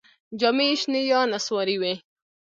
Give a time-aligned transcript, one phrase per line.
[0.39, 1.93] جامې یې شنې یا نسواري وې.